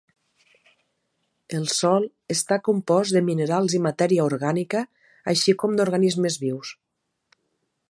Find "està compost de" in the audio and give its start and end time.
2.35-3.21